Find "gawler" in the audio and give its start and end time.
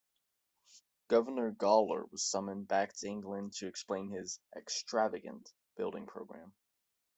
1.51-2.09